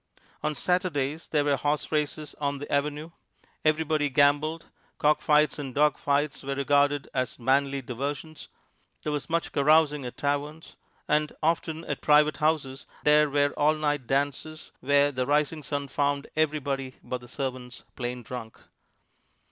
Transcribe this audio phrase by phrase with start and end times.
[0.41, 3.11] On Saturdays, there were horse races on the "Avenue";
[3.63, 4.65] everybody gambled;
[4.97, 8.47] cockfights and dogfights were regarded as manly diversions;
[9.03, 10.75] there was much carousing at taverns;
[11.07, 16.25] and often at private houses there were all night dances where the rising sun found
[16.35, 18.57] everybody but the servants plain drunk.